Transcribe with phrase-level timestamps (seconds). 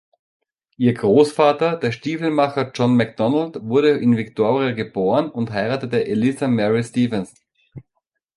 [0.77, 7.37] Ihr Großvater, der Stiefelmacher John McDonald, wurde in Victoria geboren und heiratete Eliza Mary Stevenson.